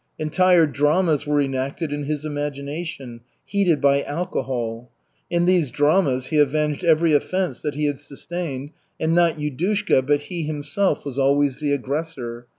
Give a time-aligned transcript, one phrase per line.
[0.17, 4.89] Entire dramas were enacted in his imagination, heated by alcohol.
[5.29, 10.21] In these dramas he avenged every offense that he had sustained, and not Yudushka but
[10.21, 12.47] he himself was always the aggressor.